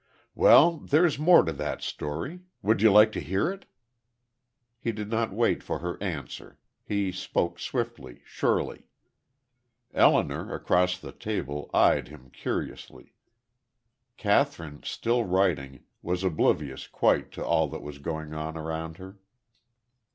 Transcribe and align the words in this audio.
"Well, 0.33 0.77
there's 0.79 1.19
more 1.19 1.43
to 1.43 1.51
that 1.53 1.83
story. 1.83 2.39
Would 2.63 2.81
you 2.81 2.91
like 2.91 3.11
to 3.11 3.19
hear 3.19 3.51
it?" 3.51 3.65
He 4.79 4.91
did 4.91 5.11
not 5.11 5.31
wait 5.31 5.61
for 5.61 5.77
her 5.77 6.01
answer; 6.01 6.57
he 6.83 7.11
spoke 7.11 7.59
swiftly, 7.59 8.23
surely. 8.25 8.87
Elinor, 9.93 10.51
across 10.55 10.97
the 10.97 11.11
table, 11.11 11.69
eyed 11.71 12.07
him 12.07 12.31
curiously. 12.31 13.13
Kathryn, 14.17 14.81
still 14.83 15.23
writing, 15.23 15.83
was 16.01 16.23
oblivious 16.23 16.87
quite 16.87 17.31
to 17.33 17.45
all 17.45 17.67
that 17.67 17.83
was 17.83 17.99
going 17.99 18.33
on 18.33 18.57
around 18.57 18.97
her. 18.97 19.19